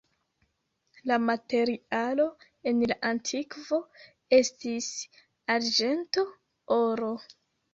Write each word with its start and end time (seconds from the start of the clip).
La 1.11 1.17
materialo 1.25 2.25
en 2.71 2.81
la 2.93 2.97
antikvo 3.11 3.81
estis 4.39 4.89
arĝento, 5.59 6.27
oro. 6.83 7.13